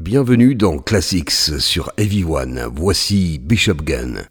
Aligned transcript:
Bienvenue 0.00 0.54
dans 0.54 0.78
Classics 0.78 1.30
sur 1.58 1.92
Heavy 1.98 2.24
One. 2.24 2.70
Voici 2.74 3.38
Bishop 3.38 3.82
Gunn. 3.84 4.26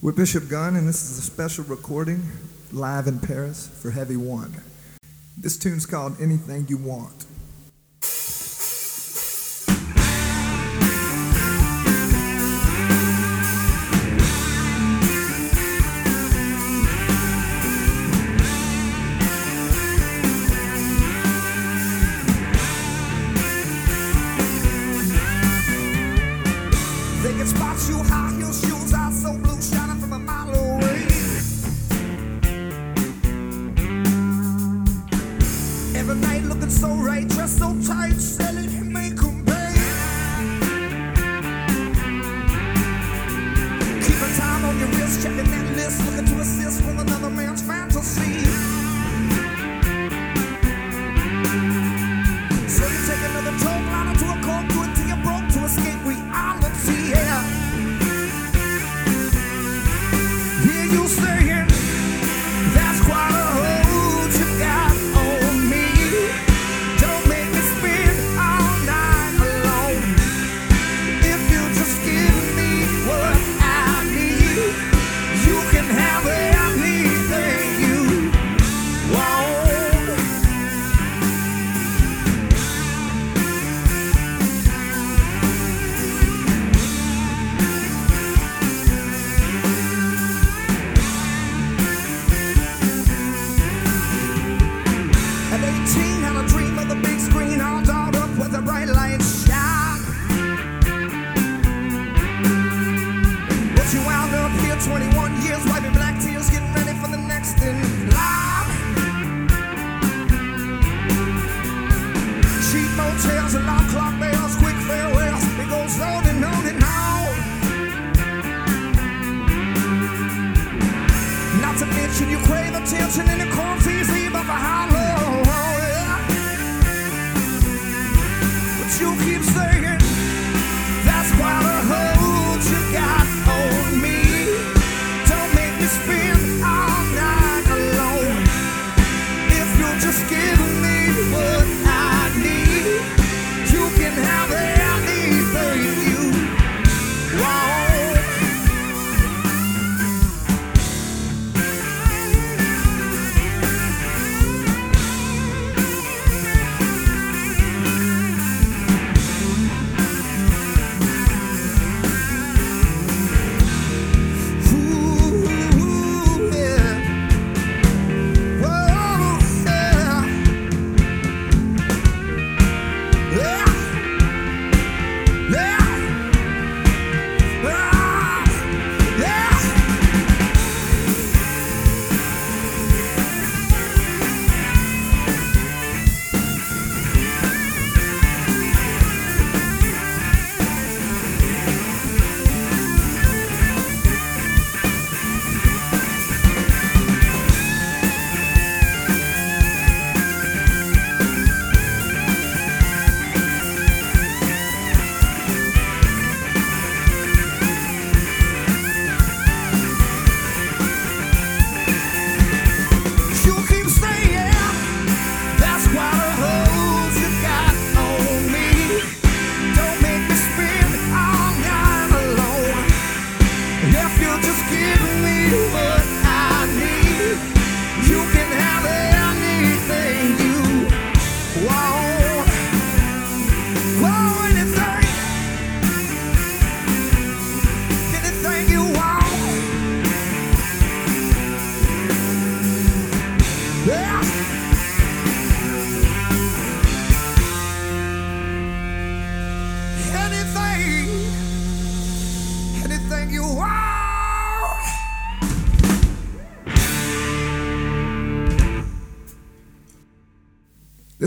We're 0.00 0.14
Bishop 0.14 0.48
Gunn 0.48 0.76
and 0.76 0.86
this 0.86 1.02
is 1.02 1.18
a 1.18 1.22
special 1.22 1.64
recording 1.64 2.22
live 2.72 3.08
in 3.08 3.18
Paris 3.18 3.68
for 3.82 3.90
Heavy 3.90 4.14
One. 4.14 4.52
This 5.36 5.58
tune's 5.58 5.84
called 5.84 6.12
Anything 6.20 6.66
You 6.68 6.76
Want. 6.76 7.26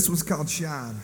This 0.03 0.09
one's 0.09 0.23
called 0.23 0.49
Shine. 0.49 0.97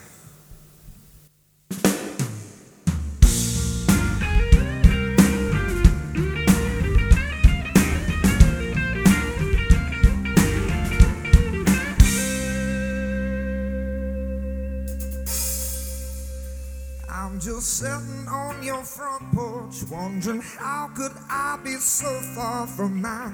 I'm 17.08 17.40
just 17.40 17.78
sitting 17.78 18.28
on 18.28 18.62
your 18.62 18.84
front 18.84 19.32
porch, 19.32 19.76
wondering 19.90 20.42
how 20.42 20.90
could 20.94 21.12
I 21.30 21.58
be 21.64 21.76
so 21.76 22.20
far 22.34 22.66
from 22.66 23.00
my 23.00 23.32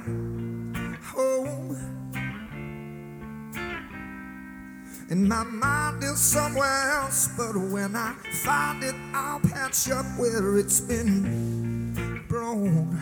home. 1.03 1.96
And 5.09 5.29
my 5.29 5.45
mind 5.45 6.03
is 6.03 6.19
somewhere 6.19 6.91
else, 6.91 7.29
but 7.37 7.57
when 7.57 7.95
I 7.95 8.15
find 8.43 8.83
it, 8.83 8.95
I'll 9.15 9.39
patch 9.39 9.89
up 9.89 10.05
where 10.19 10.59
it's 10.59 10.81
been 10.81 12.25
broken. 12.29 12.99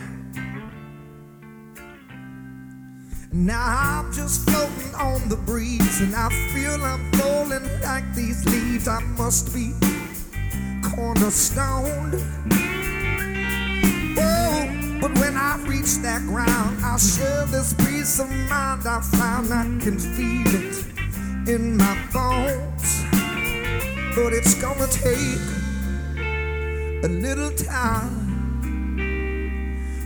Now 3.31 3.65
I'm 3.65 4.13
just 4.13 4.47
floating 4.47 4.93
on 4.93 5.27
the 5.29 5.35
breeze, 5.35 6.01
and 6.01 6.15
I 6.15 6.29
feel 6.53 6.79
I'm 6.83 7.11
falling 7.13 7.81
like 7.81 8.13
these 8.13 8.45
leaves. 8.45 8.87
I 8.87 9.01
must 9.17 9.51
be 9.51 9.73
cornerstoned. 10.83 12.21
Oh, 14.19 14.99
but 15.01 15.11
when 15.17 15.35
I 15.35 15.57
reach 15.65 15.97
that 16.03 16.21
ground, 16.27 16.77
I'll 16.83 16.99
share 16.99 17.45
this 17.47 17.73
peace 17.73 18.19
of 18.19 18.29
mind 18.29 18.85
I 18.87 19.01
found. 19.01 19.51
I 19.51 19.63
can 19.83 19.97
feel 19.97 20.55
it 20.55 20.94
in 21.47 21.77
my 21.77 21.97
bones. 22.11 23.03
But 24.15 24.33
it's 24.33 24.55
gonna 24.55 24.87
take 24.87 25.39
a 27.03 27.07
little 27.07 27.51
time 27.51 28.25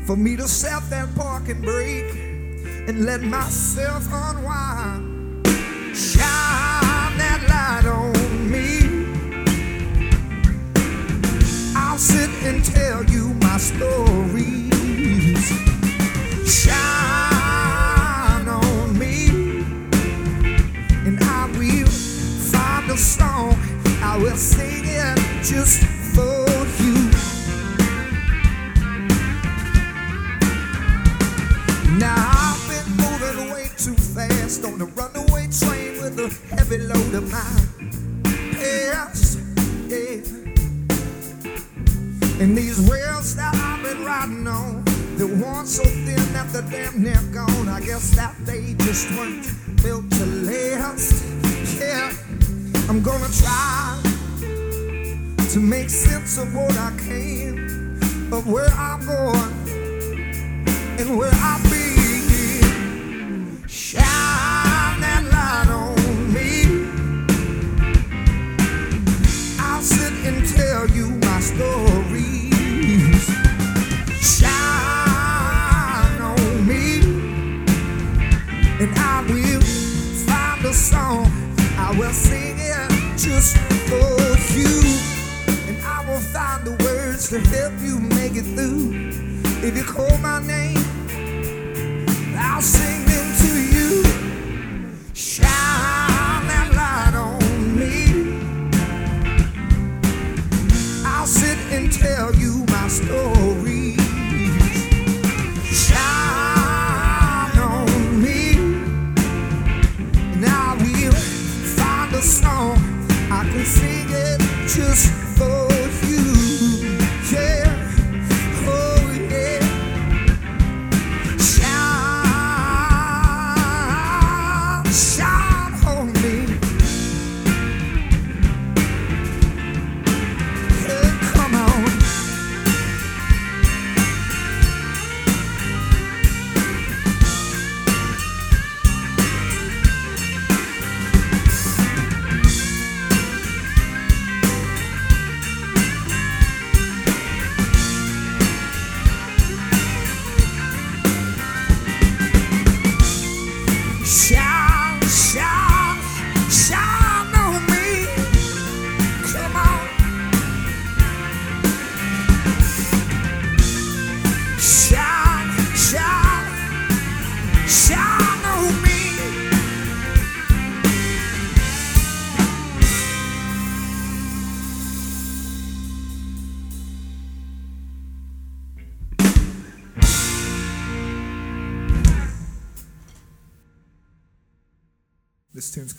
for 0.06 0.18
me 0.18 0.36
to 0.36 0.48
set 0.48 0.90
that 0.90 1.14
parking 1.16 1.62
brake 1.62 2.14
and 2.88 3.06
let 3.06 3.22
myself 3.22 4.08
unwind. 4.12 5.48
Shine 5.96 6.49
on 34.82 34.88
the 34.88 35.02
runaway 35.02 35.48
train 35.48 36.02
with 36.02 36.20
a 36.20 36.56
heavy 36.56 36.78
load 36.78 37.14
of 37.14 37.32
my 37.32 37.40
past. 38.54 39.40
Yeah. 39.90 40.22
And 42.42 42.58
these 42.58 42.80
rails 42.90 43.36
that 43.36 43.54
I've 43.56 43.84
been 43.84 44.06
riding 44.06 44.48
on, 44.48 44.84
they're 45.18 45.28
worn 45.28 45.66
so 45.66 45.84
thin 45.84 46.34
that 46.34 46.52
they're 46.54 46.62
damn 46.62 47.04
near 47.04 47.22
gone. 47.34 47.68
I 47.68 47.82
guess 47.82 48.16
that 48.16 48.36
they 48.46 48.76
just 48.80 49.10
weren't 49.12 49.48
built 49.84 50.10
to 50.12 50.26
last. 50.26 51.26
Yeah, 51.80 52.14
I'm 52.88 53.02
gonna 53.02 53.28
try 53.30 54.02
to 55.50 55.60
make 55.60 55.90
sense 55.90 56.38
of 56.38 56.54
what 56.56 56.78
I 56.78 56.92
can, 56.98 58.00
of 58.32 58.48
where 58.48 58.70
I'm 58.70 59.06
going 59.06 59.54
and 61.00 61.18
where 61.18 61.32
I've 61.34 61.64
been. 61.64 61.89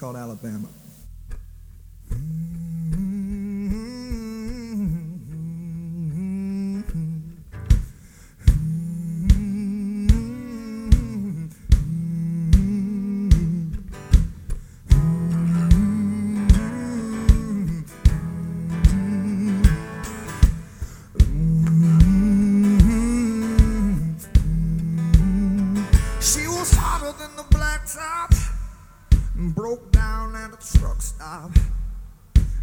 Called 0.00 0.16
Alabama. 0.16 0.66
She 26.22 26.46
was 26.46 26.72
hotter 26.72 27.12
than 27.18 27.36
the 27.36 27.42
blacktop 27.50 28.39
broke 29.48 29.90
down 29.92 30.34
at 30.34 30.52
a 30.52 30.78
truck 30.78 31.00
stop. 31.00 31.50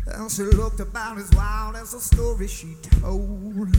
And 0.07 0.31
she 0.31 0.43
looked 0.43 0.79
about 0.79 1.17
as 1.17 1.29
wild 1.35 1.75
as 1.75 1.91
the 1.91 1.99
story 1.99 2.47
she 2.47 2.75
told. 3.01 3.75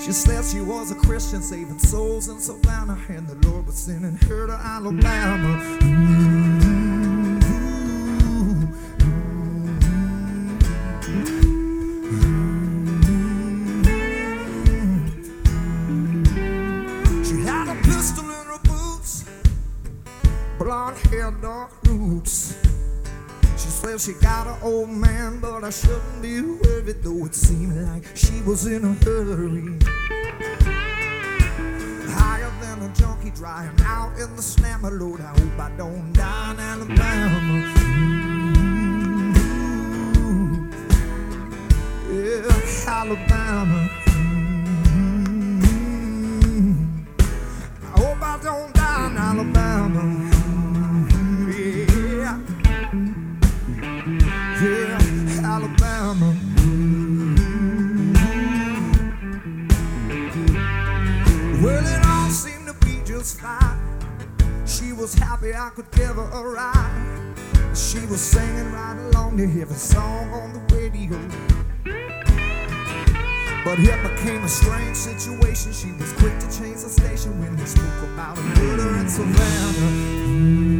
She 0.00 0.12
said 0.12 0.44
she 0.44 0.60
was 0.60 0.90
a 0.90 0.94
Christian 0.94 1.42
saving 1.42 1.78
souls 1.78 2.28
in 2.28 2.40
Savannah, 2.40 2.98
and 3.08 3.28
the 3.28 3.48
Lord 3.48 3.66
was 3.66 3.76
sending 3.76 4.16
her 4.28 4.46
to 4.46 4.52
Alabama. 4.52 6.57
She 23.98 24.12
she 24.12 24.20
got 24.20 24.46
an 24.46 24.54
old 24.62 24.90
man, 24.90 25.40
but 25.40 25.64
I 25.64 25.70
shouldn't 25.70 26.22
be 26.22 26.40
worried, 26.40 27.02
though 27.02 27.26
it 27.26 27.34
seemed 27.34 27.76
like 27.78 28.04
she 28.14 28.40
was 28.42 28.64
in 28.64 28.84
a 28.84 28.94
hurry. 29.04 29.76
Higher 32.08 32.52
than 32.60 32.82
a 32.88 32.94
junkie 32.94 33.30
drying 33.30 33.74
out 33.84 34.16
in 34.20 34.36
the 34.36 34.42
slammer, 34.42 34.92
Lord. 34.92 35.20
I 35.20 35.36
hope 35.36 35.58
I 35.58 35.70
don't 35.76 36.12
die 36.12 36.52
in 36.52 36.60
Alabama. 36.60 37.74
Ooh, 40.16 40.70
yeah, 42.14 42.86
Alabama. 42.86 43.97
Mm-hmm. 56.18 57.34
Well, 61.62 61.86
it 61.86 62.06
all 62.06 62.30
seemed 62.30 62.66
to 62.66 62.74
be 62.84 63.00
just 63.06 63.38
fine. 63.40 63.78
She 64.66 64.92
was 64.92 65.14
happy 65.14 65.54
I 65.54 65.70
could 65.70 65.88
give 65.92 66.16
her 66.16 66.22
a 66.22 66.42
ride. 66.42 67.36
She 67.72 68.04
was 68.06 68.20
singing 68.20 68.72
right 68.72 68.98
along 68.98 69.36
to 69.36 69.44
every 69.44 69.76
song 69.76 70.32
on 70.32 70.52
the 70.54 70.74
radio. 70.74 71.20
But 73.64 73.78
it 73.78 74.02
became 74.02 74.42
a 74.42 74.48
strange 74.48 74.96
situation. 74.96 75.72
She 75.72 75.92
was 75.92 76.12
quick 76.14 76.36
to 76.40 76.46
change 76.46 76.82
the 76.82 76.88
station 76.88 77.38
when 77.38 77.54
they 77.54 77.64
spoke 77.64 78.02
about 78.14 78.36
a 78.38 78.42
murder 78.42 78.96
in 78.98 79.08
Savannah. 79.08 79.38
Mm-hmm. 79.38 80.77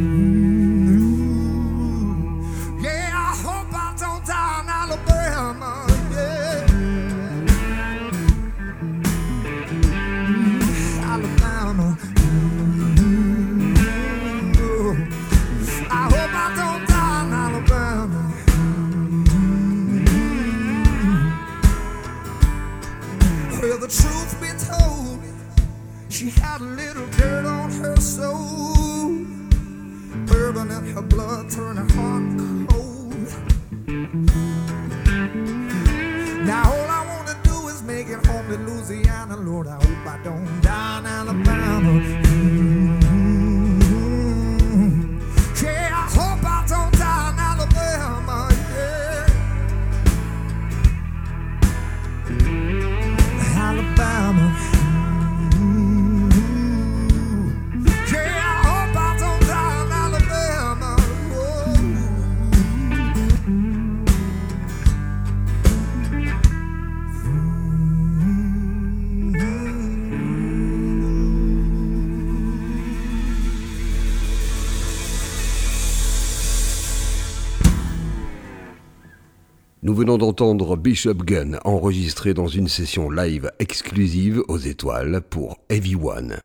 Venons 79.99 80.17
d'entendre 80.17 80.77
Bishop 80.77 81.25
Gunn 81.25 81.59
enregistré 81.65 82.33
dans 82.33 82.47
une 82.47 82.69
session 82.69 83.11
live 83.11 83.51
exclusive 83.59 84.41
aux 84.47 84.57
étoiles 84.57 85.19
pour 85.29 85.57
Heavy 85.67 85.95
One. 85.95 86.39